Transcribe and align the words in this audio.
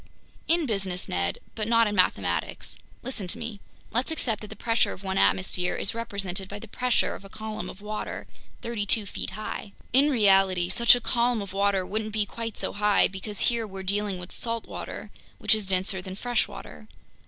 "In 0.47 0.65
business, 0.65 1.07
Ned, 1.07 1.37
but 1.53 1.67
not 1.67 1.85
in 1.85 1.93
mathematics. 1.93 2.75
Listen 3.03 3.27
to 3.27 3.37
me. 3.37 3.59
Let's 3.91 4.09
accept 4.09 4.41
that 4.41 4.47
the 4.47 4.55
pressure 4.55 4.93
of 4.93 5.03
one 5.03 5.19
atmosphere 5.19 5.75
is 5.75 5.93
represented 5.93 6.49
by 6.49 6.57
the 6.57 6.67
pressure 6.67 7.13
of 7.13 7.23
a 7.23 7.29
column 7.29 7.69
of 7.69 7.81
water 7.81 8.25
thirty 8.63 8.87
two 8.87 9.05
feet 9.05 9.29
high. 9.37 9.73
In 9.93 10.09
reality, 10.09 10.69
such 10.69 10.95
a 10.95 11.01
column 11.01 11.39
of 11.39 11.53
water 11.53 11.85
wouldn't 11.85 12.13
be 12.13 12.25
quite 12.25 12.57
so 12.57 12.73
high 12.73 13.07
because 13.07 13.41
here 13.41 13.67
we're 13.67 13.83
dealing 13.83 14.17
with 14.17 14.31
salt 14.31 14.65
water, 14.65 15.11
which 15.37 15.53
is 15.53 15.67
denser 15.67 16.01
than 16.01 16.15
fresh 16.15 16.47
water. 16.47 16.87